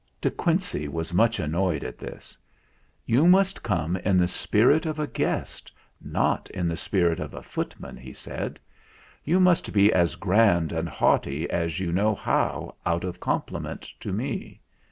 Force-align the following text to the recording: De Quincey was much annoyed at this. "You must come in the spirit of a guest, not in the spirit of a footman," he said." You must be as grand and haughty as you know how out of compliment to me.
De 0.19 0.31
Quincey 0.31 0.87
was 0.87 1.13
much 1.13 1.37
annoyed 1.39 1.83
at 1.83 1.99
this. 1.99 2.35
"You 3.05 3.27
must 3.27 3.61
come 3.61 3.95
in 3.97 4.17
the 4.17 4.27
spirit 4.27 4.87
of 4.87 4.97
a 4.97 5.05
guest, 5.05 5.71
not 6.03 6.49
in 6.49 6.67
the 6.67 6.75
spirit 6.75 7.19
of 7.19 7.35
a 7.35 7.43
footman," 7.43 7.97
he 7.97 8.11
said." 8.11 8.57
You 9.25 9.39
must 9.39 9.71
be 9.71 9.93
as 9.93 10.15
grand 10.15 10.71
and 10.71 10.89
haughty 10.89 11.47
as 11.51 11.79
you 11.79 11.91
know 11.91 12.15
how 12.15 12.77
out 12.83 13.03
of 13.03 13.19
compliment 13.19 13.83
to 13.99 14.11
me. 14.11 14.61